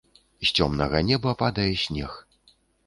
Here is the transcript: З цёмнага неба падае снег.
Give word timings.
З 0.45 0.49
цёмнага 0.55 1.03
неба 1.11 1.37
падае 1.43 1.71
снег. 1.87 2.21